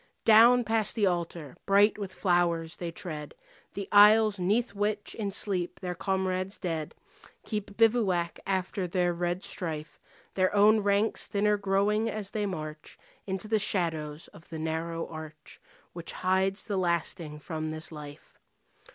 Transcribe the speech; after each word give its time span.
Down 0.25 0.63
past 0.63 0.95
the 0.95 1.05
altar, 1.05 1.55
bright 1.67 1.99
with 1.99 2.11
flowers, 2.11 2.77
they 2.77 2.89
tread 2.89 3.35
The 3.75 3.87
aisles 3.91 4.39
'neath 4.39 4.73
which 4.73 5.13
in 5.13 5.29
sleep 5.29 5.79
their 5.79 5.93
comrades 5.93 6.57
dead 6.57 6.95
Keep 7.45 7.77
bivouac 7.77 8.39
after 8.47 8.87
their 8.87 9.13
red 9.13 9.43
strife, 9.43 9.99
Their 10.33 10.51
own 10.55 10.79
ranks 10.79 11.27
thinner 11.27 11.55
growing 11.55 12.09
as 12.09 12.31
they 12.31 12.47
march 12.47 12.97
Into 13.27 13.47
the 13.47 13.59
shadows 13.59 14.27
of 14.29 14.49
the 14.49 14.57
narrow 14.57 15.05
arch 15.07 15.61
Which 15.93 16.13
hides 16.13 16.65
the 16.65 16.77
lasting 16.77 17.37
from 17.37 17.69
this 17.69 17.91
life. 17.91 18.33